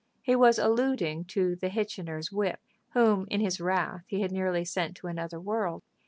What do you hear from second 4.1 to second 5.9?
had nearly sent to another world.